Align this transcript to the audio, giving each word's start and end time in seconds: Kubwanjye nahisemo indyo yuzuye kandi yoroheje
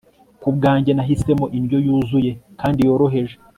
Kubwanjye 0.41 0.91
nahisemo 0.93 1.45
indyo 1.57 1.77
yuzuye 1.85 2.31
kandi 2.59 2.79
yoroheje 2.87 3.35